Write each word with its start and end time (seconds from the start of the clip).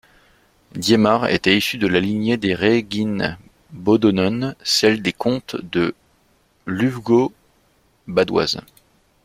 Diemar 0.73 1.29
était 1.29 1.55
issu 1.55 1.77
de 1.77 1.85
la 1.85 1.99
lignée 1.99 2.35
des 2.35 2.55
Reginbodonen, 2.55 4.55
celle 4.63 5.03
des 5.03 5.13
comtes 5.13 5.57
de 5.61 5.93
l’Ufgau 6.65 7.31
badoise. 8.07 8.61